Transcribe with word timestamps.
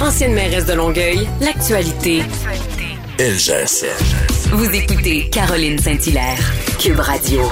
Ancienne 0.00 0.34
mairesse 0.34 0.66
de 0.66 0.74
Longueuil, 0.74 1.28
l'actualité. 1.40 2.22
LGSN. 3.18 3.86
Vous 4.52 4.70
écoutez 4.74 5.28
Caroline 5.30 5.78
Saint-Hilaire, 5.78 6.52
Cube 6.78 7.00
Radio. 7.00 7.42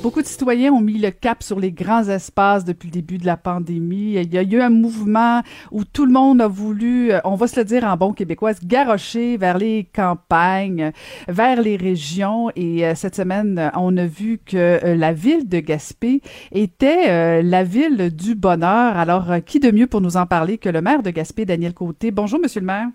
Beaucoup 0.00 0.22
de 0.22 0.26
citoyens 0.26 0.72
ont 0.72 0.80
mis 0.80 0.96
le 0.96 1.10
cap 1.10 1.42
sur 1.42 1.58
les 1.58 1.72
grands 1.72 2.08
espaces 2.08 2.64
depuis 2.64 2.86
le 2.86 2.92
début 2.92 3.18
de 3.18 3.26
la 3.26 3.36
pandémie. 3.36 4.12
Il 4.14 4.32
y 4.32 4.38
a 4.38 4.42
eu 4.42 4.60
un 4.60 4.70
mouvement 4.70 5.42
où 5.72 5.84
tout 5.84 6.06
le 6.06 6.12
monde 6.12 6.40
a 6.40 6.46
voulu, 6.46 7.10
euh, 7.10 7.18
on 7.24 7.34
va 7.34 7.48
se 7.48 7.58
le 7.58 7.64
dire 7.64 7.82
en 7.82 7.96
bon 7.96 8.12
québécois, 8.12 8.54
se 8.54 8.64
garrocher 8.64 9.36
vers 9.36 9.58
les 9.58 9.88
campagnes, 9.92 10.92
vers 11.26 11.60
les 11.60 11.76
régions. 11.76 12.48
Et 12.54 12.86
euh, 12.86 12.94
cette 12.94 13.16
semaine, 13.16 13.72
on 13.74 13.96
a 13.96 14.06
vu 14.06 14.38
que 14.38 14.56
euh, 14.56 14.94
la 14.94 15.12
ville 15.12 15.48
de 15.48 15.58
Gaspé 15.58 16.22
était 16.52 17.42
la 17.42 17.64
ville 17.64 18.14
du 18.14 18.36
bonheur. 18.36 18.96
Alors, 18.96 19.26
qui 19.44 19.58
de 19.58 19.72
mieux 19.72 19.88
pour 19.88 20.00
nous 20.00 20.16
en 20.16 20.26
parler 20.26 20.58
que 20.58 20.68
le 20.68 20.80
maire 20.80 21.02
de 21.02 21.10
Gaspé, 21.10 21.44
Daniel 21.44 21.74
Côté? 21.74 22.12
Bonjour, 22.12 22.38
monsieur 22.40 22.60
le 22.60 22.66
maire. 22.66 22.86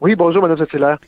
Oui, 0.00 0.16
bonjour, 0.16 0.40
madame 0.40 0.56
Saint-Hilaire. 0.56 0.98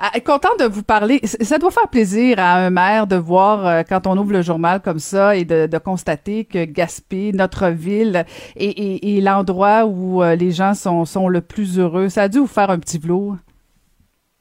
Ah, 0.00 0.12
content 0.20 0.54
de 0.60 0.64
vous 0.64 0.84
parler. 0.84 1.20
Ça 1.24 1.58
doit 1.58 1.72
faire 1.72 1.88
plaisir 1.88 2.38
à 2.38 2.54
un 2.54 2.70
maire 2.70 3.08
de 3.08 3.16
voir 3.16 3.66
euh, 3.66 3.82
quand 3.82 4.06
on 4.06 4.16
ouvre 4.16 4.32
le 4.32 4.42
journal 4.42 4.80
comme 4.80 5.00
ça 5.00 5.34
et 5.34 5.44
de, 5.44 5.66
de 5.66 5.78
constater 5.78 6.44
que 6.44 6.64
Gaspé, 6.64 7.32
notre 7.32 7.70
ville, 7.70 8.24
est, 8.54 8.78
est, 8.78 9.20
l'endroit 9.20 9.86
où 9.86 10.22
euh, 10.22 10.36
les 10.36 10.52
gens 10.52 10.74
sont, 10.74 11.04
sont 11.04 11.26
le 11.26 11.40
plus 11.40 11.80
heureux. 11.80 12.08
Ça 12.10 12.22
a 12.22 12.28
dû 12.28 12.38
vous 12.38 12.46
faire 12.46 12.70
un 12.70 12.78
petit 12.78 12.98
velours 12.98 13.38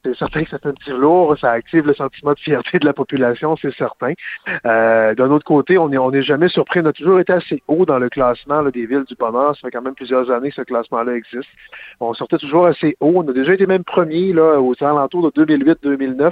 c'est 0.07 0.17
certain 0.17 0.43
que 0.43 0.49
c'est 0.49 0.65
un 0.65 0.73
petit 0.73 0.91
lourd, 0.91 1.35
ça 1.39 1.51
active 1.51 1.85
le 1.85 1.93
sentiment 1.93 2.33
de 2.33 2.39
fierté 2.39 2.79
de 2.79 2.85
la 2.85 2.93
population, 2.93 3.55
c'est 3.57 3.73
certain. 3.75 4.13
Euh, 4.65 5.13
D'un 5.15 5.29
autre 5.31 5.45
côté, 5.45 5.77
on 5.77 5.89
n'est 5.89 5.97
on 5.97 6.11
est 6.11 6.21
jamais 6.21 6.47
surpris, 6.47 6.79
on 6.81 6.85
a 6.85 6.93
toujours 6.93 7.19
été 7.19 7.33
assez 7.33 7.61
haut 7.67 7.85
dans 7.85 7.99
le 7.99 8.09
classement 8.09 8.61
là, 8.61 8.71
des 8.71 8.85
villes 8.85 9.03
du 9.03 9.15
bonheur, 9.15 9.55
ça 9.55 9.61
fait 9.67 9.71
quand 9.71 9.81
même 9.81 9.95
plusieurs 9.95 10.31
années 10.31 10.49
que 10.49 10.55
ce 10.55 10.61
classement-là 10.61 11.13
existe. 11.15 11.49
On 11.99 12.13
sortait 12.13 12.37
toujours 12.37 12.67
assez 12.67 12.95
haut, 12.99 13.13
on 13.15 13.27
a 13.27 13.33
déjà 13.33 13.53
été 13.53 13.65
même 13.65 13.83
premier 13.83 14.31
là, 14.33 14.61
aux 14.61 14.75
alentours 14.81 15.31
de 15.31 15.45
2008-2009. 15.45 16.31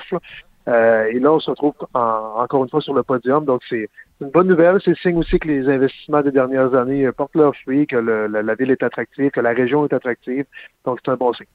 Euh, 0.67 1.05
et 1.11 1.19
là, 1.19 1.31
on 1.31 1.39
se 1.39 1.51
retrouve 1.51 1.73
encore 1.93 2.63
une 2.63 2.69
fois 2.69 2.81
sur 2.81 2.93
le 2.93 3.03
podium, 3.03 3.45
donc 3.45 3.61
c'est 3.69 3.87
une 4.21 4.29
bonne 4.29 4.47
nouvelle. 4.47 4.79
C'est 4.83 4.97
signe 4.97 5.17
aussi 5.17 5.37
que 5.37 5.47
les 5.47 5.69
investissements 5.69 6.21
des 6.21 6.31
dernières 6.31 6.73
années 6.73 7.11
portent 7.11 7.35
leurs 7.35 7.55
fruits, 7.57 7.85
que 7.85 7.97
la 7.97 8.55
ville 8.55 8.71
est 8.71 8.81
attractive, 8.81 9.29
que 9.29 9.41
la 9.41 9.51
région 9.51 9.85
est 9.85 9.93
attractive, 9.93 10.45
donc 10.85 10.99
c'est 11.03 11.11
un 11.11 11.17
bon 11.17 11.33
signe. 11.33 11.45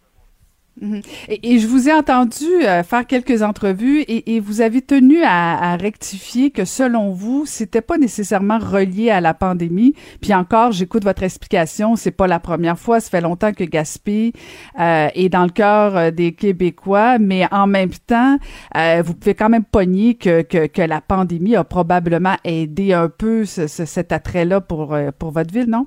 Mhm. 0.80 1.02
Et, 1.28 1.58
je 1.58 1.66
vous 1.66 1.88
ai 1.88 1.92
entendu 1.92 2.46
euh, 2.62 2.82
faire 2.82 3.06
quelques 3.06 3.42
entrevues 3.42 4.00
et, 4.00 4.34
et 4.34 4.40
vous 4.40 4.62
avez 4.62 4.80
tenu 4.80 5.22
à, 5.22 5.72
à, 5.72 5.76
rectifier 5.76 6.50
que 6.50 6.64
selon 6.64 7.12
vous, 7.12 7.44
c'était 7.44 7.82
pas 7.82 7.98
nécessairement 7.98 8.58
relié 8.58 9.10
à 9.10 9.20
la 9.20 9.34
pandémie. 9.34 9.94
Puis 10.22 10.32
encore, 10.32 10.72
j'écoute 10.72 11.04
votre 11.04 11.22
explication, 11.22 11.96
c'est 11.96 12.10
pas 12.10 12.26
la 12.26 12.40
première 12.40 12.78
fois. 12.78 13.00
Ça 13.00 13.10
fait 13.10 13.20
longtemps 13.20 13.52
que 13.52 13.64
Gaspé 13.64 14.32
euh, 14.78 15.08
est 15.14 15.28
dans 15.28 15.44
le 15.44 15.50
cœur 15.50 15.96
euh, 15.96 16.10
des 16.10 16.32
Québécois, 16.32 17.18
mais 17.18 17.46
en 17.52 17.66
même 17.66 17.90
temps, 18.06 18.38
euh, 18.76 19.02
vous 19.04 19.14
pouvez 19.14 19.34
quand 19.34 19.50
même 19.50 19.64
pogner 19.64 20.14
que, 20.14 20.42
que, 20.42 20.66
que, 20.66 20.82
la 20.82 21.00
pandémie 21.00 21.56
a 21.56 21.64
probablement 21.64 22.36
aidé 22.42 22.94
un 22.94 23.08
peu 23.08 23.44
ce, 23.44 23.66
ce, 23.66 23.84
cet 23.84 24.12
attrait-là 24.12 24.60
pour, 24.60 24.94
euh, 24.94 25.10
pour 25.16 25.30
votre 25.30 25.52
ville, 25.52 25.68
non? 25.68 25.86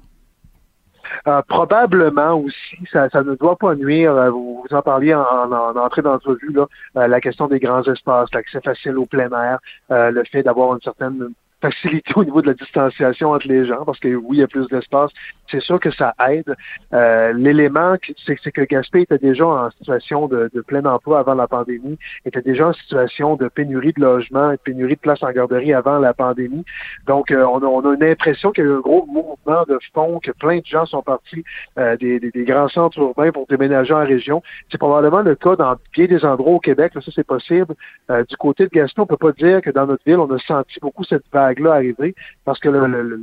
Euh, 1.28 1.42
probablement 1.48 2.36
aussi, 2.36 2.78
ça, 2.92 3.10
ça, 3.10 3.24
ne 3.24 3.36
doit 3.36 3.56
pas 3.56 3.76
nuire. 3.76 4.14
Euh, 4.16 4.30
vous, 4.30 4.64
vous 4.64 4.76
en 4.76 4.82
parliez 4.82 5.14
en, 5.14 5.22
en, 5.22 5.76
entrée 5.76 6.02
d'entrevue, 6.02 6.52
là, 6.54 6.68
euh, 6.98 7.08
la 7.08 7.22
question 7.22 7.48
des 7.48 7.60
grands 7.60 7.84
espaces, 7.84 8.30
l'accès 8.34 8.62
facile 8.62 8.98
au 8.98 9.06
plein 9.06 9.30
air, 9.32 9.60
le 9.90 10.24
fait 10.32 10.44
d'avoir 10.44 10.74
une 10.74 10.82
certaine 10.82 11.34
facilité 11.64 12.12
au 12.16 12.26
niveau 12.26 12.42
de 12.42 12.48
la 12.48 12.54
distanciation 12.54 13.32
entre 13.32 13.48
les 13.48 13.66
gens, 13.66 13.86
parce 13.86 14.00
que 14.00 14.10
oui, 14.14 14.38
il 14.38 14.40
y 14.40 14.44
a 14.44 14.48
plus 14.48 14.68
d'espace. 14.68 15.12
C'est 15.50 15.62
sûr 15.62 15.80
que 15.80 15.92
ça 15.92 16.14
aide. 16.30 16.56
Euh, 16.94 17.32
L'élément, 17.34 17.96
c'est 18.26 18.52
que 18.52 18.62
Gaspé 18.62 19.02
était 19.02 19.18
déjà 19.18 19.46
en 19.46 19.72
situation 19.72 20.28
de, 20.28 20.50
de, 20.54 20.62
plein 20.62 20.84
emploi 20.86 21.20
avant 21.20 21.36
la 21.36 21.48
pandémie, 21.48 21.98
était 22.26 22.42
déjà 22.42 22.70
en 22.70 22.74
situation 22.74 23.36
de 23.36 23.48
pénurie 23.48 23.94
de 23.94 24.02
logement 24.02 24.52
et 24.52 24.56
de 24.56 24.62
pénurie 24.62 24.96
de 24.96 25.00
places 25.00 25.24
en 25.24 25.32
garderie 25.32 25.74
avant 25.74 26.00
la 26.00 26.14
pandémie. 26.14 26.66
Donc, 27.08 27.32
euh, 27.32 27.46
on, 27.46 27.60
a, 27.60 27.66
on, 27.66 27.82
a, 27.90 27.96
une 27.96 28.04
impression 28.04 28.52
qu'il 28.52 28.66
y 28.66 28.68
a 28.68 28.72
eu 28.72 28.74
un 28.74 28.80
gros 28.80 29.06
mouvement 29.06 29.64
de 29.68 29.80
fond, 29.94 30.20
que 30.22 30.32
plein 30.32 30.60
de 30.60 30.66
gens 30.66 30.86
sont 30.86 31.02
partis 31.02 31.44
euh, 31.78 31.96
des, 31.98 32.20
des, 32.20 32.44
grands 32.44 32.68
centres 32.68 33.00
urbains 33.00 33.32
pour 33.32 33.48
déménager 33.48 33.94
en 33.94 34.06
région. 34.06 34.42
C'est 34.70 34.78
probablement 34.78 35.22
le 35.22 35.36
cas 35.36 35.56
dans 35.56 35.76
bien 35.94 36.08
des 36.08 36.26
endroits 36.26 36.54
au 36.54 36.60
Québec. 36.60 36.94
Là, 36.96 37.02
ça, 37.02 37.12
c'est 37.14 37.26
possible. 37.26 37.74
Euh, 38.10 38.24
du 38.26 38.36
côté 38.36 38.66
de 38.66 38.70
Gaspé, 38.70 39.02
on 39.02 39.06
peut 39.06 39.18
pas 39.18 39.32
dire 39.32 39.62
que 39.62 39.70
dans 39.70 39.86
notre 39.86 40.04
ville, 40.06 40.20
on 40.20 40.32
a 40.32 40.40
senti 40.40 40.80
beaucoup 40.82 41.04
cette 41.04 41.24
vague 41.32 41.53
là 41.60 41.74
arriver 41.74 42.16
parce 42.46 42.60
que 42.60 42.70
le, 42.70 43.20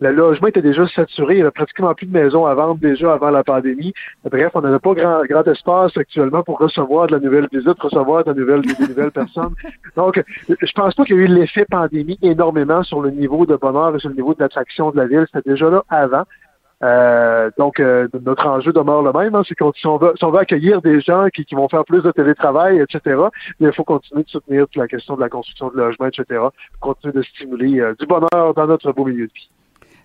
logement 0.00 0.48
était 0.48 0.62
déjà 0.62 0.86
saturé, 0.88 1.34
il 1.34 1.38
y 1.38 1.42
avait 1.42 1.50
pratiquement 1.50 1.94
plus 1.94 2.06
de 2.06 2.12
maisons 2.12 2.46
à 2.46 2.54
vendre 2.54 2.78
déjà 2.80 3.12
avant 3.12 3.30
la 3.30 3.44
pandémie. 3.44 3.92
Bref, 4.24 4.52
on 4.54 4.60
n'avait 4.60 4.78
pas 4.78 4.94
grand, 4.94 5.24
grand 5.24 5.46
espace 5.46 5.96
actuellement 5.96 6.42
pour 6.42 6.58
recevoir 6.58 7.06
de 7.08 7.12
la 7.12 7.20
nouvelle 7.20 7.48
visite, 7.52 7.78
recevoir 7.78 8.24
de 8.24 8.32
nouvelles 8.32 8.62
personnes. 9.12 9.54
Donc, 9.96 10.22
je 10.48 10.72
pense 10.72 10.94
pas 10.94 11.04
qu'il 11.04 11.16
y 11.16 11.18
a 11.18 11.22
eu 11.22 11.26
l'effet 11.26 11.66
pandémie 11.70 12.18
énormément 12.22 12.82
sur 12.82 13.00
le 13.00 13.10
niveau 13.10 13.46
de 13.46 13.56
bonheur 13.56 13.94
et 13.94 13.98
sur 13.98 14.08
le 14.08 14.14
niveau 14.14 14.34
d'attraction 14.34 14.90
de 14.90 14.96
la 14.96 15.06
ville. 15.06 15.26
C'était 15.32 15.50
déjà 15.50 15.70
là 15.70 15.84
avant. 15.88 16.24
Euh, 16.82 17.50
donc, 17.56 17.80
euh, 17.80 18.06
notre 18.22 18.46
enjeu 18.46 18.72
demeure 18.72 19.02
le 19.02 19.12
même. 19.12 19.34
Hein, 19.34 19.42
c'est 19.48 19.54
qu'on 19.54 19.72
si 19.72 19.86
on, 19.86 19.96
veut, 19.96 20.14
accueillir 20.38 20.82
des 20.82 21.00
gens 21.00 21.28
qui, 21.28 21.46
vont 21.54 21.68
faire 21.68 21.84
plus 21.84 22.02
de 22.02 22.10
télétravail, 22.10 22.80
etc., 22.80 23.22
il 23.60 23.72
faut 23.72 23.84
continuer 23.84 24.24
de 24.24 24.28
soutenir 24.28 24.66
la 24.74 24.86
question 24.86 25.16
de 25.16 25.20
la 25.20 25.28
construction 25.28 25.70
de 25.70 25.76
logements, 25.76 26.06
etc., 26.06 26.42
continuer 26.80 27.14
de 27.14 27.22
stimuler 27.22 27.80
euh, 27.80 27.94
du 27.98 28.06
bonheur 28.06 28.52
dans 28.54 28.66
notre 28.66 28.92
beau 28.92 29.04
milieu 29.04 29.26
de 29.26 29.32
vie. 29.32 29.50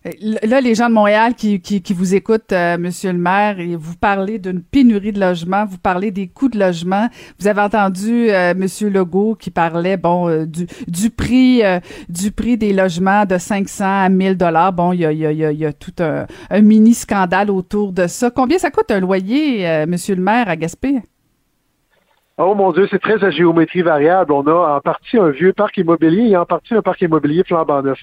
Là, 0.03 0.61
les 0.61 0.73
gens 0.73 0.89
de 0.89 0.95
Montréal 0.95 1.35
qui, 1.35 1.61
qui, 1.61 1.93
vous 1.93 2.15
écoutent, 2.15 2.53
euh, 2.53 2.75
Monsieur 2.79 3.11
le 3.11 3.19
maire, 3.19 3.57
vous 3.77 3.95
parlez 3.95 4.39
d'une 4.39 4.63
pénurie 4.63 5.11
de 5.11 5.19
logements, 5.19 5.63
vous 5.65 5.77
parlez 5.77 6.09
des 6.09 6.27
coûts 6.27 6.49
de 6.49 6.57
logement. 6.57 7.07
Vous 7.39 7.47
avez 7.47 7.61
entendu 7.61 8.31
euh, 8.31 8.55
Monsieur 8.55 8.89
Legault 8.89 9.35
qui 9.35 9.51
parlait, 9.51 9.97
bon, 9.97 10.27
euh, 10.27 10.47
du, 10.47 10.65
du 10.87 11.11
prix 11.11 11.63
euh, 11.63 11.79
du 12.09 12.31
prix 12.31 12.57
des 12.57 12.73
logements 12.73 13.25
de 13.25 13.37
500 13.37 13.85
à 13.85 14.09
1000 14.09 14.37
dollars. 14.37 14.73
Bon, 14.73 14.91
il 14.91 15.01
y 15.01 15.05
a, 15.05 15.11
y, 15.11 15.25
a, 15.25 15.51
y 15.51 15.65
a 15.65 15.73
tout 15.73 15.93
un, 15.99 16.25
un, 16.49 16.61
mini 16.61 16.95
scandale 16.95 17.51
autour 17.51 17.91
de 17.91 18.07
ça. 18.07 18.31
Combien 18.31 18.57
ça 18.57 18.71
coûte 18.71 18.89
un 18.89 19.01
loyer, 19.01 19.85
Monsieur 19.85 20.15
le 20.15 20.23
maire, 20.23 20.49
à 20.49 20.55
Gaspé? 20.55 21.01
Oh 22.43 22.55
mon 22.55 22.71
Dieu, 22.71 22.87
c'est 22.89 22.97
très 22.97 23.23
à 23.23 23.29
géométrie 23.29 23.83
variable. 23.83 24.33
On 24.33 24.41
a 24.47 24.75
en 24.75 24.81
partie 24.81 25.19
un 25.19 25.29
vieux 25.29 25.53
parc 25.53 25.77
immobilier 25.77 26.31
et 26.31 26.35
en 26.37 26.45
partie 26.47 26.73
un 26.73 26.81
parc 26.81 26.99
immobilier 27.01 27.43
flambant 27.43 27.83
neuf. 27.83 27.99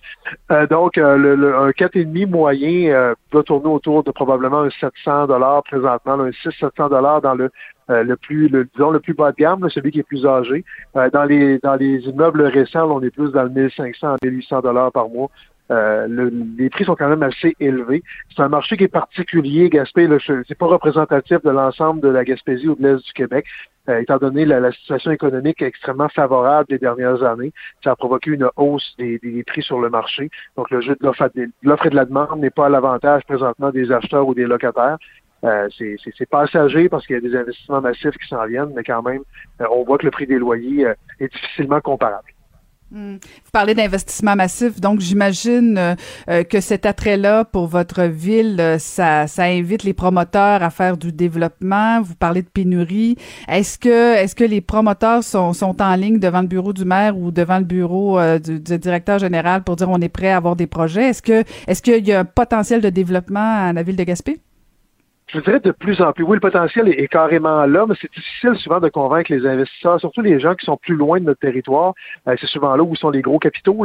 Euh, 0.52 0.64
donc, 0.68 0.96
euh, 0.96 1.16
le, 1.16 1.34
le, 1.34 1.56
un 1.56 1.70
4,5 1.70 2.28
moyen 2.28 2.92
euh, 2.92 3.14
doit 3.32 3.42
tourner 3.42 3.66
autour 3.66 4.04
de 4.04 4.12
probablement 4.12 4.60
un 4.60 4.70
700 4.70 5.26
dollars 5.26 5.64
présentement, 5.64 6.14
là, 6.14 6.24
un 6.24 6.30
600-700 6.30 6.88
dollars 6.88 7.20
dans 7.20 7.34
le 7.34 7.50
euh, 7.90 8.04
le 8.04 8.16
plus, 8.16 8.48
le, 8.48 8.68
disons, 8.76 8.90
le 8.90 9.00
plus 9.00 9.14
bas 9.14 9.32
de 9.32 9.36
gamme, 9.36 9.64
là, 9.64 9.70
celui 9.70 9.90
qui 9.90 9.98
est 9.98 10.04
plus 10.04 10.24
âgé. 10.24 10.64
Euh, 10.94 11.10
dans 11.10 11.24
les 11.24 11.58
dans 11.58 11.74
les 11.74 11.98
immeubles 12.06 12.42
récents, 12.42 12.88
on 12.90 13.02
est 13.02 13.10
plus 13.10 13.32
dans 13.32 13.42
le 13.42 13.48
1500 13.48 14.06
à 14.06 14.16
1800 14.22 14.60
dollars 14.60 14.92
par 14.92 15.08
mois. 15.08 15.30
Euh, 15.70 16.06
le, 16.08 16.32
les 16.56 16.70
prix 16.70 16.84
sont 16.84 16.96
quand 16.96 17.08
même 17.08 17.22
assez 17.22 17.54
élevés. 17.60 18.02
C'est 18.34 18.42
un 18.42 18.48
marché 18.48 18.76
qui 18.76 18.84
est 18.84 18.88
particulier, 18.88 19.68
Gaspé. 19.68 20.08
C'est 20.46 20.58
pas 20.58 20.66
représentatif 20.66 21.42
de 21.42 21.50
l'ensemble 21.50 22.00
de 22.00 22.08
la 22.08 22.24
Gaspésie 22.24 22.68
ou 22.68 22.74
de 22.74 22.82
l'Est 22.82 23.04
du 23.04 23.12
Québec. 23.12 23.46
Euh, 23.88 24.00
étant 24.00 24.18
donné 24.18 24.44
la, 24.44 24.60
la, 24.60 24.70
situation 24.70 25.10
économique 25.10 25.62
extrêmement 25.62 26.10
favorable 26.10 26.68
des 26.68 26.78
dernières 26.78 27.22
années, 27.22 27.52
ça 27.82 27.92
a 27.92 27.96
provoqué 27.96 28.32
une 28.32 28.48
hausse 28.56 28.94
des, 28.98 29.18
des 29.18 29.42
prix 29.44 29.62
sur 29.62 29.80
le 29.80 29.88
marché. 29.88 30.28
Donc, 30.56 30.70
le 30.70 30.82
jeu 30.82 30.94
de 30.94 31.06
l'offre 31.06 31.86
et 31.86 31.90
de 31.90 31.96
la 31.96 32.04
demande 32.04 32.40
n'est 32.40 32.50
pas 32.50 32.66
à 32.66 32.68
l'avantage 32.68 33.22
présentement 33.24 33.70
des 33.70 33.90
acheteurs 33.90 34.28
ou 34.28 34.34
des 34.34 34.44
locataires. 34.44 34.98
Euh, 35.44 35.68
c'est 35.70 36.28
passager 36.28 36.88
parce 36.88 37.06
qu'il 37.06 37.14
y 37.14 37.18
a 37.18 37.22
des 37.22 37.36
investissements 37.36 37.80
massifs 37.80 38.16
qui 38.18 38.28
s'en 38.28 38.44
viennent, 38.46 38.72
mais 38.74 38.82
quand 38.82 39.02
même, 39.02 39.22
euh, 39.60 39.66
on 39.70 39.84
voit 39.84 39.98
que 39.98 40.04
le 40.04 40.10
prix 40.10 40.26
des 40.26 40.38
loyers 40.38 40.86
euh, 40.86 40.94
est 41.20 41.32
difficilement 41.32 41.80
comparable. 41.80 42.28
Hmm. 42.90 43.16
Vous 43.16 43.50
parlez 43.52 43.74
d'investissement 43.74 44.34
massif, 44.34 44.80
donc 44.80 45.00
j'imagine 45.00 45.76
euh, 45.76 45.94
euh, 46.30 46.42
que 46.42 46.58
cet 46.58 46.86
attrait-là 46.86 47.44
pour 47.44 47.66
votre 47.66 48.04
ville, 48.04 48.56
euh, 48.60 48.78
ça, 48.78 49.26
ça 49.26 49.42
invite 49.42 49.82
les 49.82 49.92
promoteurs 49.92 50.62
à 50.62 50.70
faire 50.70 50.96
du 50.96 51.12
développement. 51.12 52.00
Vous 52.00 52.14
parlez 52.14 52.40
de 52.40 52.48
pénurie. 52.48 53.16
Est-ce 53.46 53.78
que 53.78 54.14
est-ce 54.14 54.34
que 54.34 54.44
les 54.44 54.62
promoteurs 54.62 55.22
sont, 55.22 55.52
sont 55.52 55.82
en 55.82 55.96
ligne 55.96 56.18
devant 56.18 56.40
le 56.40 56.46
bureau 56.46 56.72
du 56.72 56.86
maire 56.86 57.18
ou 57.18 57.30
devant 57.30 57.58
le 57.58 57.64
bureau 57.64 58.18
du, 58.38 58.58
du, 58.58 58.78
directeur 58.78 59.18
général 59.18 59.64
pour 59.64 59.76
dire 59.76 59.90
on 59.90 60.00
est 60.00 60.08
prêt 60.08 60.30
à 60.30 60.38
avoir 60.38 60.56
des 60.56 60.66
projets? 60.66 61.10
Est-ce 61.10 61.20
que 61.20 61.44
est-ce 61.66 61.82
qu'il 61.82 62.06
y 62.06 62.12
a 62.12 62.20
un 62.20 62.24
potentiel 62.24 62.80
de 62.80 62.88
développement 62.88 63.66
à 63.68 63.72
la 63.74 63.82
ville 63.82 63.96
de 63.96 64.04
Gaspé? 64.04 64.40
Je 65.28 65.40
dirais 65.40 65.60
de 65.60 65.72
plus 65.72 66.00
en 66.00 66.12
plus. 66.12 66.24
Oui, 66.24 66.36
le 66.36 66.40
potentiel 66.40 66.88
est, 66.88 67.08
carrément 67.08 67.66
là, 67.66 67.84
mais 67.86 67.94
c'est 68.00 68.12
difficile 68.12 68.56
souvent 68.56 68.80
de 68.80 68.88
convaincre 68.88 69.32
les 69.32 69.46
investisseurs, 69.46 70.00
surtout 70.00 70.22
les 70.22 70.40
gens 70.40 70.54
qui 70.54 70.64
sont 70.64 70.76
plus 70.76 70.96
loin 70.96 71.20
de 71.20 71.24
notre 71.24 71.40
territoire. 71.40 71.92
Euh, 72.26 72.36
c'est 72.40 72.46
souvent 72.46 72.74
là 72.76 72.82
où 72.82 72.94
sont 72.96 73.10
les 73.10 73.20
gros 73.20 73.38
capitaux. 73.38 73.84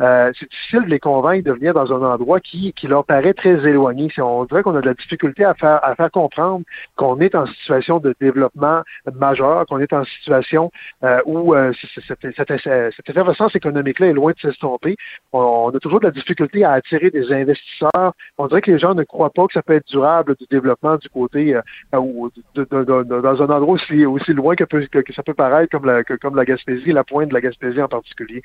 Euh, 0.00 0.32
c'est 0.38 0.48
difficile 0.48 0.84
de 0.84 0.90
les 0.90 1.00
convaincre 1.00 1.44
de 1.44 1.52
venir 1.52 1.74
dans 1.74 1.92
un 1.92 2.02
endroit 2.02 2.40
qui, 2.40 2.72
qui 2.72 2.86
leur 2.86 3.04
paraît 3.04 3.34
très 3.34 3.66
éloigné. 3.68 4.08
On 4.18 4.44
dirait 4.44 4.62
qu'on 4.62 4.76
a 4.76 4.80
de 4.80 4.86
la 4.86 4.94
difficulté 4.94 5.44
à 5.44 5.54
faire, 5.54 5.80
à 5.82 5.94
faire 5.96 6.10
comprendre 6.10 6.64
qu'on 6.96 7.20
est 7.20 7.34
en 7.34 7.46
situation 7.46 7.98
de 7.98 8.14
développement 8.20 8.82
majeur, 9.14 9.66
qu'on 9.66 9.80
est 9.80 9.92
en 9.92 10.04
situation 10.04 10.70
euh, 11.02 11.20
où 11.26 11.54
cette, 12.06 12.20
cette, 12.20 12.52
cette 12.56 13.08
effervescence 13.08 13.54
économique-là 13.56 14.08
est 14.08 14.12
loin 14.12 14.32
de 14.32 14.38
s'estomper. 14.38 14.96
On, 15.32 15.70
a 15.74 15.78
toujours 15.80 16.00
de 16.00 16.06
la 16.06 16.12
difficulté 16.12 16.64
à 16.64 16.72
attirer 16.72 17.10
des 17.10 17.32
investisseurs. 17.32 18.12
On 18.38 18.46
dirait 18.46 18.60
que 18.60 18.70
les 18.70 18.78
gens 18.78 18.94
ne 18.94 19.02
croient 19.02 19.30
pas 19.30 19.46
que 19.46 19.52
ça 19.54 19.62
peut 19.62 19.74
être 19.74 19.88
durable 19.88 20.36
du 20.38 20.46
développement 20.50 20.83
du 21.00 21.08
côté 21.08 21.54
euh, 21.54 21.62
dans 21.92 23.42
un 23.42 23.50
endroit 23.50 23.74
aussi, 23.74 24.32
loin 24.32 24.54
que, 24.54 24.64
que, 24.64 25.12
ça 25.12 25.22
peut 25.22 25.34
paraître 25.34 25.70
comme 25.70 26.36
la, 26.36 26.44
Gaspésie, 26.44 26.92
la 26.92 27.04
pointe 27.04 27.28
de 27.28 27.34
la 27.34 27.40
Gaspésie 27.40 27.80
en 27.80 27.88
particulier. 27.88 28.42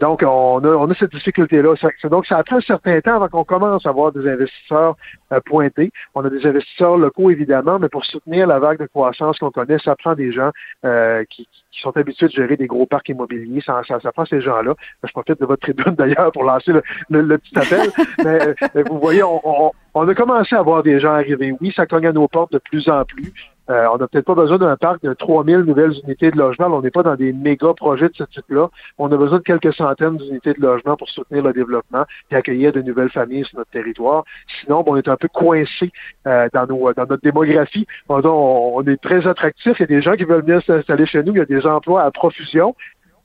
Donc, 0.00 0.22
on 0.22 0.64
a, 0.64 0.68
on 0.68 0.90
a 0.90 0.94
cette 0.94 1.12
difficulté-là. 1.12 1.74
Donc, 2.04 2.26
ça 2.26 2.38
a 2.38 2.42
pris 2.42 2.56
un 2.56 2.60
certain 2.60 3.00
temps 3.00 3.16
avant 3.16 3.28
qu'on 3.28 3.44
commence 3.44 3.86
à 3.86 3.90
avoir 3.90 4.12
des 4.12 4.28
investisseurs 4.28 4.96
pointés. 5.40 5.92
On 6.14 6.24
a 6.24 6.30
des 6.30 6.46
investisseurs 6.46 6.96
locaux, 6.96 7.30
évidemment, 7.30 7.78
mais 7.78 7.88
pour 7.88 8.04
soutenir 8.04 8.46
la 8.46 8.58
vague 8.58 8.78
de 8.78 8.86
croissance 8.86 9.38
qu'on 9.38 9.50
connaît, 9.50 9.78
ça 9.78 9.96
prend 9.96 10.14
des 10.14 10.32
gens 10.32 10.50
euh, 10.84 11.24
qui, 11.30 11.48
qui 11.70 11.80
sont 11.80 11.96
habitués 11.96 12.26
de 12.26 12.32
gérer 12.32 12.56
des 12.56 12.66
gros 12.66 12.86
parcs 12.86 13.08
immobiliers. 13.08 13.60
Ça, 13.64 13.82
ça, 13.86 14.00
ça 14.00 14.12
prend 14.12 14.24
ces 14.24 14.40
gens-là. 14.40 14.74
Je 15.02 15.12
profite 15.12 15.40
de 15.40 15.46
votre 15.46 15.62
tribune 15.62 15.94
d'ailleurs 15.94 16.32
pour 16.32 16.44
lancer 16.44 16.72
le, 17.10 17.38
petit 17.38 17.58
appel. 17.58 17.90
mais, 18.74 18.82
vous 18.82 18.98
voyez, 18.98 19.22
on, 19.22 19.72
on 19.94 20.08
a 20.08 20.14
commencé 20.14 20.54
à 20.54 20.62
voir 20.62 20.82
des 20.82 20.98
gens 21.00 21.12
arriver. 21.12 21.54
Oui, 21.60 21.72
ça 21.74 21.86
cogne 21.86 22.06
à 22.06 22.12
nos 22.12 22.28
portes 22.28 22.52
de 22.52 22.58
plus 22.58 22.88
en 22.88 23.04
plus. 23.04 23.32
Euh, 23.70 23.86
on 23.92 23.96
n'a 23.96 24.06
peut-être 24.06 24.26
pas 24.26 24.34
besoin 24.34 24.58
d'un 24.58 24.76
parc 24.76 25.02
de 25.02 25.14
3000 25.14 25.60
nouvelles 25.60 25.94
unités 26.04 26.30
de 26.30 26.36
logement. 26.36 26.66
on 26.66 26.82
n'est 26.82 26.90
pas 26.90 27.02
dans 27.02 27.16
des 27.16 27.32
méga 27.32 27.72
projets 27.74 28.08
de 28.08 28.14
ce 28.14 28.24
type-là. 28.24 28.68
On 28.98 29.10
a 29.10 29.16
besoin 29.16 29.38
de 29.38 29.42
quelques 29.42 29.72
centaines 29.72 30.18
d'unités 30.18 30.52
de 30.52 30.60
logement 30.60 30.96
pour 30.96 31.08
soutenir 31.08 31.42
le 31.42 31.52
développement 31.52 32.04
et 32.30 32.36
accueillir 32.36 32.72
de 32.72 32.82
nouvelles 32.82 33.10
familles 33.10 33.44
sur 33.44 33.58
notre 33.58 33.70
territoire. 33.70 34.24
Sinon, 34.60 34.84
on 34.86 34.96
est 34.96 35.08
un 35.08 35.16
peu 35.16 35.28
coincé 35.28 35.90
euh, 36.26 36.48
dans, 36.52 36.66
notre 36.66 37.22
démographie. 37.22 37.86
On, 38.08 38.82
est 38.86 39.00
très 39.00 39.26
attractif. 39.26 39.78
Il 39.78 39.82
y 39.82 39.84
a 39.84 39.86
des 39.86 40.02
gens 40.02 40.14
qui 40.14 40.24
veulent 40.24 40.44
venir 40.44 40.62
s'installer 40.62 41.06
chez 41.06 41.22
nous. 41.22 41.32
Il 41.32 41.38
y 41.38 41.42
a 41.42 41.46
des 41.46 41.66
emplois 41.66 42.02
à 42.02 42.10
profusion. 42.10 42.74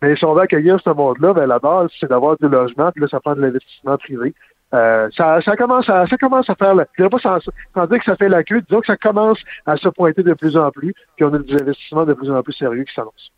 Mais 0.01 0.15
si 0.15 0.23
on 0.23 0.33
veut 0.33 0.43
accueillir 0.43 0.79
ce 0.79 0.89
monde-là, 0.91 1.33
ben, 1.33 1.45
la 1.45 1.59
base, 1.59 1.89
c'est 1.99 2.09
d'avoir 2.09 2.37
du 2.37 2.47
logement, 2.47 2.89
puis 2.91 3.01
là, 3.01 3.07
ça 3.09 3.19
prend 3.19 3.35
de 3.35 3.41
l'investissement 3.41 3.97
privé. 3.97 4.33
Euh, 4.73 5.09
ça, 5.15 5.41
ça, 5.41 5.55
commence 5.55 5.89
à, 5.89 6.05
ça 6.05 6.17
commence 6.17 6.49
à 6.49 6.55
faire, 6.55 6.75
la, 6.75 6.85
je 6.97 7.05
pas 7.05 7.17
sans, 7.17 7.39
sans, 7.73 7.87
dire 7.87 7.99
que 7.99 8.05
ça 8.05 8.15
fait 8.15 8.29
la 8.29 8.43
queue, 8.43 8.61
disons 8.61 8.81
que 8.81 8.87
ça 8.87 8.97
commence 8.97 9.39
à 9.65 9.77
se 9.77 9.89
pointer 9.89 10.21
de 10.21 10.33
plus 10.33 10.55
en 10.57 10.69
plus, 10.69 10.93
puis 11.15 11.25
on 11.25 11.33
a 11.33 11.39
des 11.39 11.53
investissements 11.53 12.05
de 12.05 12.13
plus 12.13 12.29
en 12.29 12.43
plus 12.43 12.53
sérieux 12.53 12.83
qui 12.83 12.93
s'annoncent. 12.93 13.31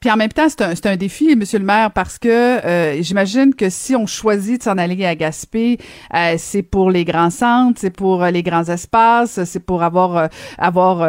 Puis 0.00 0.10
en 0.10 0.16
même 0.16 0.32
temps, 0.32 0.48
c'est 0.48 0.62
un, 0.62 0.92
un, 0.92 0.96
défi, 0.96 1.36
Monsieur 1.36 1.58
le 1.58 1.64
maire, 1.64 1.90
parce 1.92 2.18
que 2.18 2.28
euh, 2.28 3.02
j'imagine 3.02 3.54
que 3.54 3.68
si 3.70 3.94
on 3.94 4.06
choisit 4.06 4.58
de 4.58 4.62
s'en 4.62 4.78
aller 4.78 5.04
à 5.04 5.14
Gaspé, 5.14 5.78
euh, 6.14 6.34
c'est 6.38 6.62
pour 6.62 6.90
les 6.90 7.04
grands 7.04 7.30
centres, 7.30 7.80
c'est 7.80 7.90
pour 7.90 8.22
euh, 8.22 8.30
les 8.30 8.42
grands 8.42 8.64
espaces, 8.64 9.44
c'est 9.44 9.60
pour 9.60 9.82
avoir 9.82 10.16
euh, 10.16 10.26
avoir 10.58 11.06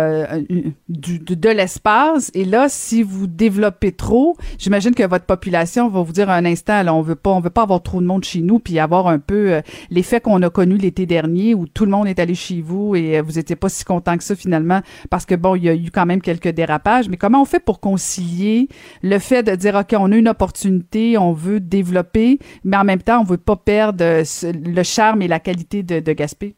du, 0.89 1.19
de, 1.19 1.49
l'espace. 1.49 2.31
Et 2.33 2.45
là, 2.45 2.67
si 2.69 3.03
vous 3.03 3.27
développez 3.27 3.91
trop, 3.91 4.37
j'imagine 4.57 4.93
que 4.93 5.03
votre 5.03 5.25
population 5.25 5.89
va 5.89 6.01
vous 6.01 6.13
dire 6.13 6.29
un 6.29 6.45
instant, 6.45 6.83
là, 6.83 6.93
on 6.93 7.01
veut 7.01 7.15
pas, 7.15 7.31
on 7.31 7.39
veut 7.39 7.49
pas 7.49 7.63
avoir 7.63 7.81
trop 7.81 8.01
de 8.01 8.05
monde 8.05 8.23
chez 8.23 8.41
nous, 8.41 8.59
puis 8.59 8.79
avoir 8.79 9.07
un 9.07 9.19
peu 9.19 9.61
l'effet 9.89 10.21
qu'on 10.21 10.41
a 10.41 10.49
connu 10.49 10.77
l'été 10.77 11.05
dernier, 11.05 11.55
où 11.55 11.67
tout 11.67 11.85
le 11.85 11.91
monde 11.91 12.07
est 12.07 12.19
allé 12.19 12.35
chez 12.35 12.61
vous 12.61 12.95
et 12.95 13.21
vous 13.21 13.39
étiez 13.39 13.55
pas 13.55 13.69
si 13.69 13.83
content 13.83 14.17
que 14.17 14.23
ça 14.23 14.35
finalement, 14.35 14.81
parce 15.09 15.25
que 15.25 15.35
bon, 15.35 15.55
il 15.55 15.63
y 15.63 15.69
a 15.69 15.75
eu 15.75 15.91
quand 15.91 16.05
même 16.05 16.21
quelques 16.21 16.49
dérapages. 16.49 17.09
Mais 17.09 17.17
comment 17.17 17.41
on 17.41 17.45
fait 17.45 17.59
pour 17.59 17.79
concilier 17.79 18.60
le 19.03 19.19
fait 19.19 19.43
de 19.43 19.55
dire, 19.55 19.75
OK, 19.75 19.93
on 19.97 20.11
a 20.11 20.15
une 20.15 20.29
opportunité, 20.29 21.17
on 21.17 21.33
veut 21.33 21.59
développer, 21.59 22.39
mais 22.63 22.77
en 22.77 22.83
même 22.83 23.01
temps, 23.01 23.21
on 23.21 23.23
veut 23.23 23.37
pas 23.37 23.55
perdre 23.55 24.03
le 24.03 24.83
charme 24.83 25.21
et 25.21 25.27
la 25.27 25.39
qualité 25.39 25.83
de, 25.83 25.99
de 25.99 26.13
Gaspé? 26.13 26.55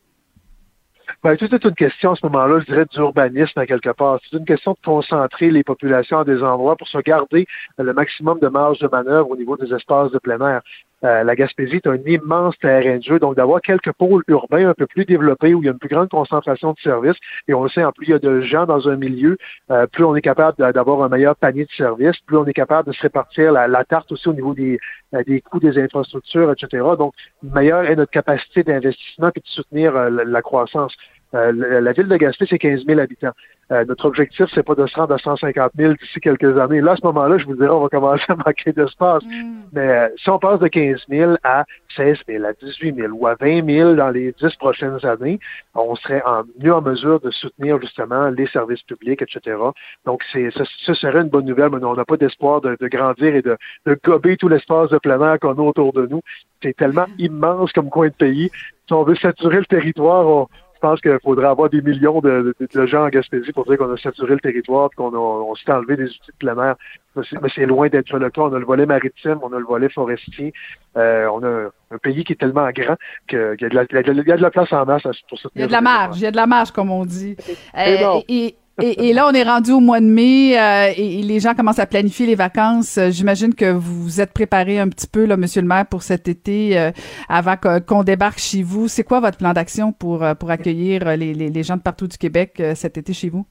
Ben, 1.24 1.38
tout 1.38 1.54
est 1.54 1.64
une 1.64 1.76
question 1.76 2.12
à 2.12 2.16
ce 2.16 2.26
moment-là, 2.26 2.60
je 2.60 2.66
dirais, 2.66 2.86
d'urbanisme 2.92 3.58
à 3.58 3.66
quelque 3.66 3.92
part. 3.92 4.20
C'est 4.24 4.38
une 4.38 4.46
question 4.46 4.72
de 4.72 4.78
concentrer 4.84 5.52
les 5.52 5.64
populations 5.64 6.20
à 6.20 6.26
des 6.26 6.44
endroits 6.44 6.76
pour 6.76 6.88
se 6.88 6.98
garder 6.98 7.48
le 7.78 7.94
maximum 7.94 8.40
de 8.40 8.48
marge 8.50 8.80
de 8.80 8.88
manœuvre 8.88 9.30
au 9.32 9.38
niveau 9.38 9.56
des 9.56 9.74
espaces 9.74 10.12
de 10.12 10.20
plein 10.20 10.40
air. 10.42 10.62
Euh, 11.04 11.24
la 11.24 11.36
Gaspésie 11.36 11.78
est 11.78 11.88
un 11.88 11.98
immense 12.06 12.58
terrain 12.60 12.98
de 12.98 13.04
jeu, 13.04 13.20
donc 13.20 13.36
d'avoir 13.36 13.62
quelques 13.62 13.92
pôles 13.92 14.24
urbains 14.28 14.70
un 14.70 14.74
peu 14.74 14.88
plus 14.88 15.06
développés 15.06 15.54
où 15.54 15.62
il 15.62 15.66
y 15.66 15.70
a 15.70 15.72
une 15.72 15.80
plus 15.80 15.90
grande 15.90 16.10
concentration 16.10 16.72
de 16.72 16.80
services, 16.80 17.18
et 17.48 17.54
on 17.54 17.64
le 17.64 17.70
sait, 17.70 17.84
en 17.84 17.92
plus 17.92 18.08
il 18.08 18.12
y 18.12 18.14
a 18.14 18.20
de 18.20 18.42
gens 18.42 18.66
dans 18.66 18.88
un 18.88 18.96
milieu, 18.96 19.38
euh, 19.72 19.86
plus 19.88 20.06
on 20.06 20.16
est 20.16 20.22
capable 20.22 20.58
d'avoir 20.74 21.04
un 21.04 21.10
meilleur 21.10 21.36
panier 21.36 21.66
de 21.66 21.72
services, 21.72 22.18
plus 22.26 22.38
on 22.38 22.46
est 22.46 22.54
capable 22.54 22.88
de 22.88 22.94
se 22.94 23.02
répartir 23.02 23.52
la, 23.52 23.84
tarte 23.84 24.12
aussi 24.14 24.30
au 24.30 24.34
niveau 24.34 24.54
des, 24.54 24.80
euh, 25.14 25.24
des 25.28 25.42
coûts 25.42 25.60
des 25.60 25.78
infrastructures, 25.78 26.52
etc. 26.52 26.84
Donc, 26.98 27.14
meilleure 27.42 27.84
est 27.84 27.96
notre 27.96 28.12
capacité 28.12 28.64
d'investissement 28.64 29.30
et 29.36 29.40
de 29.40 29.46
soutenir 29.46 29.94
la 30.10 30.42
croissance. 30.42 30.96
Euh, 31.36 31.82
la 31.82 31.92
ville 31.94 32.08
de 32.08 32.18
Gaspé, 32.18 32.46
c'est 32.48 32.60
15 32.60 32.86
000 32.86 33.00
habitants. 33.00 33.32
Euh, 33.74 33.86
notre 33.86 34.06
objectif, 34.06 34.46
c'est 34.54 34.64
pas 34.64 34.76
de 34.76 34.86
se 34.86 34.96
rendre 34.96 35.14
à 35.14 35.18
150 35.18 35.72
000 35.76 35.94
d'ici 35.94 36.20
quelques 36.20 36.58
années. 36.60 36.82
Là, 36.82 36.92
à 36.92 36.96
ce 36.96 37.06
moment-là, 37.06 37.38
je 37.38 37.46
vous 37.46 37.56
dirais, 37.56 37.70
on 37.70 37.82
va 37.82 37.90
commencer 37.90 38.24
à 38.28 38.36
manquer 38.46 38.72
d'espace. 38.72 39.24
Mm. 39.24 39.62
Mais 39.74 39.88
euh, 39.88 40.10
si 40.18 40.30
on 40.30 40.38
passe 40.38 40.60
de 40.60 40.68
15 40.68 41.06
000 41.10 41.34
à 41.44 41.66
16 41.96 42.18
000, 42.28 42.46
à 42.46 42.54
18 42.54 42.96
000 42.96 43.14
ou 43.14 43.26
à 43.26 43.36
20 43.36 43.66
000 43.66 43.96
dans 43.96 44.10
les 44.10 44.32
10 44.34 44.56
prochaines 44.58 45.04
années, 45.04 45.40
on 45.74 45.96
serait 45.96 46.22
en, 46.26 46.44
mieux 46.60 46.74
en 46.74 46.82
mesure 46.82 47.20
de 47.20 47.32
soutenir 47.32 47.80
justement 47.82 48.30
les 48.30 48.48
services 48.48 48.84
publics, 48.84 49.22
etc. 49.22 49.58
Donc, 50.06 50.22
c'est, 50.32 50.50
ce, 50.52 50.94
serait 50.94 51.22
une 51.22 51.30
bonne 51.30 51.46
nouvelle, 51.46 51.70
mais 51.72 51.84
on 51.84 51.96
n'a 51.96 52.06
pas 52.06 52.18
d'espoir 52.18 52.62
de, 52.62 52.78
grandir 52.84 53.36
et 53.36 53.42
de, 53.42 53.58
de 53.88 54.00
gober 54.04 54.38
tout 54.38 54.50
l'espace 54.50 54.90
de 54.90 55.00
plein 55.00 55.20
air 55.22 55.40
qu'on 55.40 55.54
a 55.54 55.62
autour 55.62 55.94
de 55.94 56.06
nous. 56.06 56.22
C'est 56.62 56.76
tellement 56.76 57.08
immense 57.18 57.72
comme 57.72 57.90
coin 57.90 58.08
de 58.08 58.14
pays. 58.14 58.52
Si 58.88 58.94
on 58.94 59.04
veut 59.04 59.16
saturer 59.16 59.58
le 59.58 59.66
territoire, 59.66 60.28
on, 60.28 60.48
pense 60.84 61.00
qu'il 61.00 61.18
faudrait 61.24 61.48
avoir 61.48 61.70
des 61.70 61.82
millions 61.82 62.20
de, 62.20 62.54
gens 62.86 63.06
en 63.06 63.10
Gaspésie 63.10 63.54
pour 63.54 63.64
dire 63.66 63.78
qu'on 63.78 63.94
a 63.94 63.98
saturé 63.98 64.34
le 64.34 64.42
territoire 64.42 64.90
et 64.92 64.96
qu'on 64.96 65.16
on 65.16 65.56
s'est 65.56 65.72
enlevé 65.72 65.96
des 65.96 66.10
outils 66.10 66.32
de 66.32 66.38
plein 66.38 66.62
air. 66.62 66.76
Mais 67.16 67.50
c'est 67.56 67.66
loin 67.66 67.88
d'être 67.88 68.18
le 68.18 68.30
cas. 68.30 68.42
On 68.42 68.54
a 68.54 68.60
le 68.60 68.66
volet 68.66 68.86
maritime, 68.86 69.40
on 69.44 69.54
a 69.54 69.60
le 69.60 69.66
volet 69.66 69.88
forestier. 69.88 70.52
Euh, 70.98 71.28
on 71.34 71.42
a 71.42 71.70
un 71.92 71.98
pays 72.00 72.26
qui 72.26 72.34
est 72.34 72.36
tellement 72.36 72.70
grand 72.72 72.98
qu'il 73.30 73.56
y, 73.62 73.66
a 73.66 73.70
de 73.70 74.42
la 74.42 74.52
place 74.52 74.74
en 74.74 74.86
masse 74.86 75.04
pour 75.30 75.40
soutenir. 75.40 75.52
Il 75.56 75.62
y 75.62 75.64
a 75.64 75.68
de 75.68 75.72
la 75.72 75.82
marge, 75.82 76.18
il 76.20 76.24
y 76.24 76.28
a 76.28 76.32
de 76.32 76.36
la 76.36 76.48
marge, 76.48 76.72
comme 76.72 76.92
on 76.92 77.06
dit. 77.06 77.38
Euh, 77.78 78.20
et, 78.28 78.56
et, 78.82 79.14
là, 79.14 79.28
on 79.28 79.34
est 79.34 79.44
rendu 79.44 79.72
au 79.72 79.80
mois 79.80 80.00
de 80.00 80.06
mai 80.06 80.60
euh, 80.60 80.92
et, 80.98 81.22
les 81.22 81.40
gens 81.40 81.54
commencent 81.54 81.80
à 81.80 81.86
planifier 81.86 82.26
les 82.26 82.34
vacances. 82.34 82.98
Euh, 82.98 83.12
j'imagine 83.12 83.54
que 83.54 83.72
vous 83.72 84.02
vous 84.04 84.20
êtes 84.22 84.34
préparé 84.34 84.80
un 84.80 84.90
petit 84.90 85.06
peu, 85.06 85.28
Monsieur 85.36 85.62
le 85.62 85.68
maire, 85.68 85.86
pour 85.86 86.02
cet 86.02 86.28
été 86.28 86.78
euh, 86.78 86.92
avant 87.30 87.56
qu'on 87.56 88.04
débarque 88.04 88.40
chez 88.40 88.64
vous. 88.64 88.88
C'est 88.88 89.04
quoi 89.04 89.20
votre 89.20 89.38
plan 89.38 89.54
d'action 89.54 89.92
pour, 89.92 90.26
pour 90.40 90.50
accueillir 90.50 91.16
les, 91.18 91.34
les, 91.34 91.50
les 91.50 91.64
gens 91.64 91.78
de 91.78 91.82
partout 91.82 92.08
du 92.08 92.18
Québec 92.18 92.62
cet 92.76 92.98
été 92.98 93.14
chez 93.14 93.30
vous? 93.30 93.46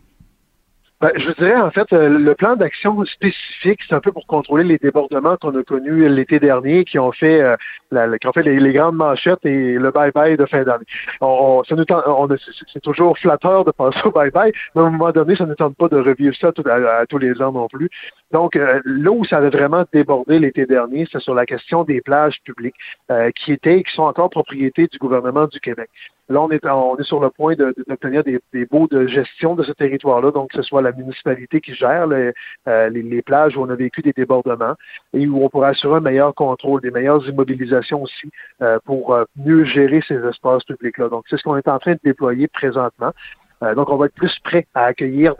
Ben, 1.02 1.10
je 1.16 1.32
dirais, 1.32 1.56
en 1.56 1.72
fait, 1.72 1.92
euh, 1.92 2.08
le 2.08 2.34
plan 2.36 2.54
d'action 2.54 3.04
spécifique, 3.04 3.80
c'est 3.88 3.92
un 3.92 3.98
peu 3.98 4.12
pour 4.12 4.24
contrôler 4.24 4.62
les 4.62 4.78
débordements 4.78 5.36
qu'on 5.36 5.52
a 5.58 5.64
connus 5.64 6.08
l'été 6.08 6.38
dernier, 6.38 6.84
qui 6.84 6.96
ont 7.00 7.10
fait, 7.10 7.42
euh, 7.42 7.56
la, 7.90 8.16
qui 8.20 8.28
ont 8.28 8.32
fait 8.32 8.44
les, 8.44 8.72
grandes 8.72 8.94
manchettes 8.94 9.44
et 9.44 9.72
le 9.72 9.90
bye-bye 9.90 10.36
de 10.36 10.46
fin 10.46 10.62
d'année. 10.62 10.84
On, 11.20 11.64
on, 11.68 12.28
c'est 12.72 12.80
toujours 12.82 13.18
flatteur 13.18 13.64
de 13.64 13.72
penser 13.72 13.98
au 14.04 14.10
bye-bye, 14.10 14.52
mais 14.76 14.82
à 14.82 14.84
un 14.84 14.90
moment 14.90 15.10
donné, 15.10 15.34
ça 15.34 15.44
ne 15.44 15.54
tente 15.54 15.76
pas 15.76 15.88
de 15.88 15.96
revivre 15.96 16.36
ça 16.36 16.52
à, 16.70 17.06
tous 17.06 17.18
les 17.18 17.42
ans 17.42 17.50
non 17.50 17.66
plus. 17.66 17.90
Donc, 18.30 18.54
euh, 18.54 18.80
là 18.84 19.10
où 19.10 19.24
ça 19.24 19.38
avait 19.38 19.50
vraiment 19.50 19.82
débordé 19.92 20.38
l'été 20.38 20.66
dernier, 20.66 21.08
c'est 21.10 21.18
sur 21.20 21.34
la 21.34 21.46
question 21.46 21.82
des 21.82 22.00
plages 22.00 22.40
publiques, 22.44 22.76
qui 23.34 23.52
étaient 23.52 23.78
et 23.78 23.82
qui 23.82 23.92
sont 23.92 24.04
encore 24.04 24.30
propriété 24.30 24.86
du 24.86 24.98
gouvernement 24.98 25.48
du 25.48 25.58
Québec. 25.58 25.90
Là, 26.32 26.40
on 26.40 26.50
est, 26.50 26.64
on 26.66 26.96
est 26.96 27.02
sur 27.02 27.20
le 27.20 27.28
point 27.28 27.54
d'obtenir 27.54 28.24
des, 28.24 28.40
des 28.54 28.64
baux 28.64 28.86
de 28.90 29.06
gestion 29.06 29.54
de 29.54 29.62
ce 29.62 29.72
territoire-là, 29.72 30.30
donc 30.30 30.50
que 30.50 30.56
ce 30.56 30.62
soit 30.62 30.80
la 30.80 30.92
municipalité 30.92 31.60
qui 31.60 31.74
gère 31.74 32.08
euh, 32.08 32.88
les, 32.88 33.02
les, 33.02 33.20
plages 33.20 33.54
où 33.54 33.60
on 33.60 33.68
a 33.68 33.74
vécu 33.74 34.00
des 34.00 34.14
débordements 34.14 34.74
et 35.12 35.26
où 35.26 35.44
on 35.44 35.50
pourra 35.50 35.68
assurer 35.68 35.96
un 35.96 36.00
meilleur 36.00 36.34
contrôle, 36.34 36.80
des 36.80 36.90
meilleures 36.90 37.28
immobilisations 37.28 38.02
aussi 38.02 38.30
euh, 38.62 38.78
pour 38.86 39.14
euh, 39.14 39.24
mieux 39.36 39.64
gérer 39.64 40.00
ces 40.08 40.16
espaces 40.24 40.64
publics-là. 40.64 41.10
Donc, 41.10 41.24
c'est 41.28 41.36
ce 41.36 41.42
qu'on 41.42 41.58
est 41.58 41.68
en 41.68 41.78
train 41.78 41.92
de 41.92 42.00
déployer 42.02 42.48
présentement. 42.48 43.12
Euh, 43.62 43.74
donc, 43.74 43.88
on 43.90 43.96
va 43.96 44.06
être 44.06 44.14
plus 44.14 44.36
prêt 44.44 44.66
à 44.74 44.84
accueillir 44.86 45.34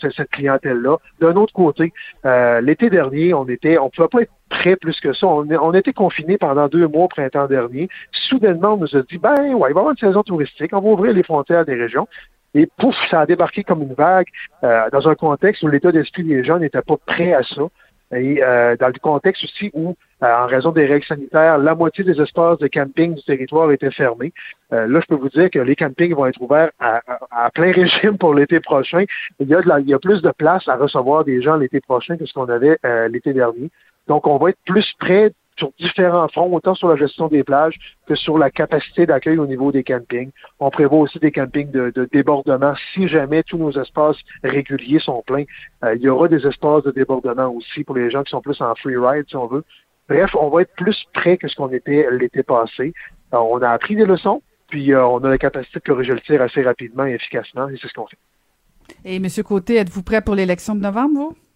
cette 0.00 0.30
clientèle-là. 0.30 0.96
D'un 1.20 1.36
autre 1.36 1.52
côté, 1.52 1.92
euh, 2.24 2.60
l'été 2.60 2.90
dernier, 2.90 3.34
on 3.34 3.48
était, 3.48 3.78
on 3.78 3.90
pouvait 3.90 4.08
pas 4.08 4.22
être 4.22 4.32
prêt 4.48 4.76
plus 4.76 4.98
que 5.00 5.12
ça. 5.12 5.26
On, 5.26 5.72
était 5.74 5.92
confinés 5.92 6.38
pendant 6.38 6.68
deux 6.68 6.88
mois 6.88 7.04
au 7.04 7.08
printemps 7.08 7.46
dernier. 7.46 7.88
Soudainement, 8.12 8.74
on 8.74 8.78
nous 8.78 8.96
a 8.96 9.02
dit, 9.02 9.18
ben 9.18 9.34
ouais, 9.34 9.50
il 9.50 9.58
va 9.58 9.68
y 9.68 9.70
avoir 9.70 9.90
une 9.90 9.96
saison 9.96 10.22
touristique, 10.22 10.72
on 10.72 10.80
va 10.80 10.88
ouvrir 10.88 11.12
les 11.12 11.22
frontières 11.22 11.64
des 11.64 11.74
régions. 11.74 12.08
Et 12.54 12.66
pouf, 12.78 12.96
ça 13.10 13.20
a 13.20 13.26
débarqué 13.26 13.62
comme 13.62 13.82
une 13.82 13.92
vague 13.92 14.26
euh, 14.64 14.88
dans 14.90 15.06
un 15.08 15.14
contexte 15.14 15.62
où 15.62 15.68
l'état 15.68 15.92
d'esprit 15.92 16.24
des 16.24 16.42
gens 16.42 16.58
n'était 16.58 16.82
pas 16.82 16.96
prêt 16.96 17.34
à 17.34 17.42
ça. 17.42 17.62
Et 18.14 18.42
euh, 18.42 18.76
dans 18.76 18.88
le 18.88 18.98
contexte 19.00 19.44
aussi 19.44 19.70
où, 19.74 19.94
euh, 20.22 20.26
en 20.26 20.46
raison 20.46 20.72
des 20.72 20.86
règles 20.86 21.04
sanitaires, 21.04 21.58
la 21.58 21.74
moitié 21.74 22.04
des 22.04 22.18
espaces 22.20 22.58
de 22.58 22.66
camping 22.66 23.14
du 23.14 23.22
territoire 23.22 23.70
étaient 23.70 23.90
fermés. 23.90 24.32
Euh, 24.72 24.86
là, 24.86 25.00
je 25.00 25.06
peux 25.06 25.20
vous 25.20 25.28
dire 25.28 25.50
que 25.50 25.58
les 25.58 25.76
campings 25.76 26.14
vont 26.14 26.26
être 26.26 26.40
ouverts 26.40 26.70
à, 26.80 27.02
à, 27.30 27.50
plein 27.50 27.70
régime 27.72 28.16
pour 28.16 28.34
l'été 28.34 28.60
prochain. 28.60 29.04
Il 29.40 29.48
y, 29.48 29.54
a 29.54 29.60
de 29.60 29.68
la, 29.68 29.80
il 29.80 29.88
y 29.88 29.94
a 29.94 29.98
plus 29.98 30.22
de 30.22 30.30
place 30.30 30.66
à 30.68 30.76
recevoir 30.76 31.24
des 31.24 31.42
gens 31.42 31.56
l'été 31.56 31.80
prochain 31.80 32.16
que 32.16 32.24
ce 32.24 32.32
qu'on 32.32 32.48
avait 32.48 32.78
l'été 33.10 33.34
dernier. 33.34 33.70
Donc, 34.06 34.26
on 34.26 34.38
va 34.38 34.50
être 34.50 34.58
plus 34.64 34.90
près 34.98 35.32
sur 35.58 35.72
différents 35.78 36.28
fronts, 36.28 36.54
autant 36.54 36.74
sur 36.74 36.88
la 36.88 36.96
gestion 36.96 37.28
des 37.28 37.44
plages 37.44 37.78
que 38.06 38.14
sur 38.14 38.38
la 38.38 38.50
capacité 38.50 39.06
d'accueil 39.06 39.38
au 39.38 39.46
niveau 39.46 39.72
des 39.72 39.82
campings. 39.82 40.30
On 40.60 40.70
prévoit 40.70 41.00
aussi 41.00 41.18
des 41.18 41.32
campings 41.32 41.70
de, 41.70 42.08
débordement. 42.12 42.74
Si 42.94 43.08
jamais 43.08 43.42
tous 43.42 43.58
nos 43.58 43.72
espaces 43.72 44.16
réguliers 44.42 45.00
sont 45.00 45.22
pleins, 45.26 45.44
euh, 45.84 45.94
il 45.96 46.02
y 46.02 46.08
aura 46.08 46.28
des 46.28 46.46
espaces 46.46 46.84
de 46.84 46.92
débordement 46.92 47.48
aussi 47.48 47.84
pour 47.84 47.96
les 47.96 48.10
gens 48.10 48.22
qui 48.22 48.30
sont 48.30 48.40
plus 48.40 48.60
en 48.60 48.74
free 48.76 48.96
ride, 48.96 49.26
si 49.28 49.36
on 49.36 49.46
veut. 49.46 49.64
Bref, 50.08 50.34
on 50.34 50.48
va 50.48 50.62
être 50.62 50.74
plus 50.76 51.04
près 51.12 51.36
que 51.36 51.48
ce 51.48 51.56
qu'on 51.56 51.70
était 51.70 52.06
l'été 52.12 52.42
passé. 52.42 52.94
Euh, 53.34 53.38
on 53.38 53.60
a 53.60 53.68
appris 53.68 53.96
des 53.96 54.06
leçons, 54.06 54.42
puis 54.68 54.92
euh, 54.92 55.04
on 55.06 55.18
a 55.24 55.28
la 55.28 55.38
capacité 55.38 55.80
de 55.80 55.84
corriger 55.84 56.14
le 56.14 56.20
tir 56.20 56.40
assez 56.40 56.62
rapidement 56.62 57.04
et 57.04 57.12
efficacement, 57.12 57.68
et 57.68 57.76
c'est 57.80 57.88
ce 57.88 57.94
qu'on 57.94 58.06
fait. 58.06 58.18
Et 59.04 59.16
M. 59.16 59.26
Côté, 59.44 59.76
êtes-vous 59.76 60.02
prêt 60.02 60.22
pour 60.22 60.34
l'élection 60.34 60.74
de 60.74 60.80
novembre, 60.80 61.14
vous? 61.14 61.47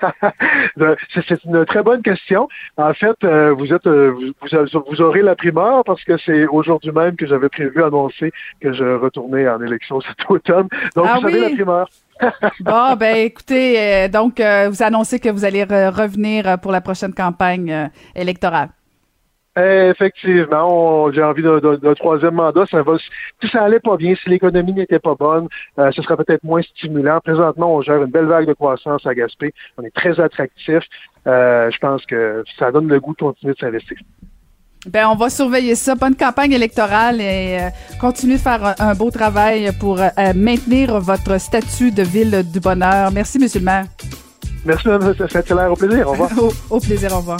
c'est 1.14 1.44
une 1.44 1.64
très 1.64 1.82
bonne 1.82 2.02
question. 2.02 2.48
En 2.76 2.94
fait, 2.94 3.16
euh, 3.24 3.52
vous 3.52 3.72
êtes 3.72 3.86
euh, 3.86 4.10
vous, 4.10 4.80
vous, 4.88 5.00
aurez 5.00 5.22
la 5.22 5.34
primeur 5.34 5.84
parce 5.84 6.02
que 6.04 6.16
c'est 6.18 6.46
aujourd'hui 6.46 6.92
même 6.92 7.16
que 7.16 7.26
j'avais 7.26 7.48
prévu 7.48 7.82
annoncer 7.82 8.32
que 8.60 8.72
je 8.72 8.84
retournais 8.84 9.48
en 9.48 9.60
élection 9.62 10.00
cet 10.08 10.30
automne. 10.30 10.68
Donc 10.94 11.06
ah 11.08 11.18
vous 11.20 11.26
avez 11.26 11.40
la 11.40 11.50
primeur. 11.50 11.88
bon, 12.60 12.96
ben 12.96 13.16
écoutez, 13.16 13.78
euh, 13.78 14.08
donc 14.08 14.40
vous 14.40 14.82
annoncez 14.82 15.20
que 15.20 15.28
vous 15.28 15.44
allez 15.44 15.62
revenir 15.62 16.58
pour 16.60 16.72
la 16.72 16.80
prochaine 16.80 17.14
campagne 17.14 17.90
électorale. 18.14 18.70
Effectivement, 19.58 21.10
j'ai 21.12 21.22
envie 21.22 21.42
d'un 21.42 21.94
troisième 21.94 22.34
mandat. 22.34 22.64
Ça 22.70 22.82
va, 22.82 22.96
si 22.98 23.48
ça 23.48 23.62
allait 23.62 23.80
pas 23.80 23.96
bien, 23.96 24.14
si 24.14 24.28
l'économie 24.28 24.72
n'était 24.72 24.98
pas 24.98 25.14
bonne, 25.14 25.48
euh, 25.78 25.90
ce 25.92 26.02
serait 26.02 26.16
peut-être 26.16 26.44
moins 26.44 26.62
stimulant. 26.62 27.20
Présentement, 27.20 27.74
on 27.74 27.80
gère 27.80 28.02
une 28.02 28.10
belle 28.10 28.26
vague 28.26 28.46
de 28.46 28.52
croissance 28.52 29.06
à 29.06 29.14
Gaspé. 29.14 29.52
On 29.76 29.82
est 29.82 29.94
très 29.94 30.20
attractif. 30.20 30.82
Euh, 31.26 31.70
je 31.70 31.78
pense 31.78 32.04
que 32.06 32.44
ça 32.58 32.70
donne 32.70 32.88
le 32.88 33.00
goût 33.00 33.12
de 33.12 33.18
continuer 33.18 33.54
de 33.54 33.58
s'investir. 33.58 33.96
Ben, 34.86 35.08
on 35.08 35.16
va 35.16 35.28
surveiller 35.28 35.74
ça. 35.74 35.94
Bonne 35.96 36.14
campagne 36.14 36.52
électorale 36.52 37.20
et 37.20 37.58
euh, 37.60 37.68
continuez 38.00 38.36
de 38.36 38.40
faire 38.40 38.74
un, 38.78 38.94
beau 38.94 39.10
travail 39.10 39.70
pour 39.80 39.98
maintenir 40.36 41.00
votre 41.00 41.38
statut 41.40 41.90
de 41.90 42.02
ville 42.02 42.44
du 42.52 42.60
bonheur. 42.60 43.10
Merci, 43.12 43.38
Monsieur 43.38 43.58
le 43.58 43.64
maire. 43.64 43.86
Merci, 44.64 44.88
Mme 44.88 45.14
Saint-Hilaire. 45.28 45.72
Au 45.72 45.76
plaisir. 45.76 46.08
Au 46.08 46.12
revoir. 46.12 46.30
au 46.70 46.80
plaisir. 46.80 47.12
Au 47.12 47.16
revoir. 47.18 47.38